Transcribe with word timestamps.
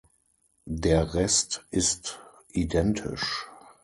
Der 0.65 1.13
Rest 1.13 1.63
ist 1.69 2.17
identisch. 2.53 3.45